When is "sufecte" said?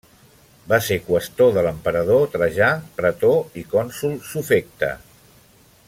4.31-4.91